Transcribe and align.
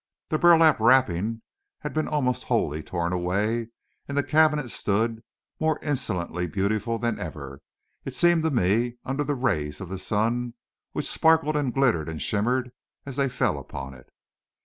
The 0.29 0.39
burlap 0.39 0.79
wrappings 0.79 1.41
had 1.81 1.93
been 1.93 2.07
almost 2.07 2.45
wholly 2.45 2.81
torn 2.81 3.13
away, 3.13 3.67
and 4.07 4.17
the 4.17 4.23
cabinet 4.23 4.71
stood, 4.71 5.21
more 5.59 5.77
insolently 5.83 6.47
beautiful 6.47 6.97
than 6.97 7.19
ever, 7.19 7.61
it 8.03 8.15
seemed 8.15 8.41
to 8.41 8.49
me, 8.49 8.97
under 9.05 9.23
the 9.23 9.35
rays 9.35 9.79
of 9.79 9.89
the 9.89 9.99
sun, 9.99 10.55
which 10.93 11.05
sparkled 11.07 11.55
and 11.55 11.71
glittered 11.71 12.09
and 12.09 12.19
shimmered 12.19 12.71
as 13.05 13.17
they 13.17 13.29
fell 13.29 13.59
upon 13.59 13.93
it. 13.93 14.09